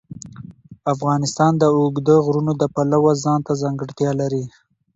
[0.93, 4.43] افغانستان د اوږده غرونه د پلوه ځانته ځانګړتیا لري.